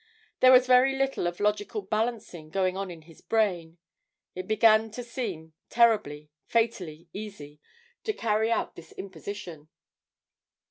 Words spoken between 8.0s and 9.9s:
to carry out this imposition.